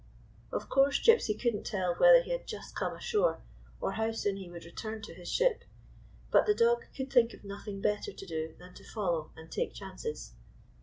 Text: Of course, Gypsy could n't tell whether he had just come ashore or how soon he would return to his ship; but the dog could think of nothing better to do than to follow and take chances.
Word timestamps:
Of 0.51 0.67
course, 0.67 0.99
Gypsy 0.99 1.39
could 1.39 1.53
n't 1.55 1.63
tell 1.63 1.93
whether 1.93 2.23
he 2.23 2.31
had 2.31 2.47
just 2.47 2.73
come 2.75 2.95
ashore 2.95 3.39
or 3.79 3.91
how 3.91 4.11
soon 4.13 4.37
he 4.37 4.49
would 4.49 4.65
return 4.65 4.99
to 5.03 5.13
his 5.13 5.31
ship; 5.31 5.63
but 6.31 6.47
the 6.47 6.55
dog 6.55 6.85
could 6.97 7.13
think 7.13 7.35
of 7.35 7.43
nothing 7.43 7.81
better 7.81 8.11
to 8.11 8.25
do 8.25 8.55
than 8.57 8.73
to 8.73 8.83
follow 8.83 9.29
and 9.35 9.51
take 9.51 9.75
chances. 9.75 10.33